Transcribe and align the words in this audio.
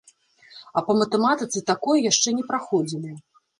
А 0.81 0.83
па 0.87 0.95
матэматыцы 1.01 1.63
такое 1.71 1.97
яшчэ 2.11 2.37
не 2.41 2.49
праходзілі! 2.51 3.17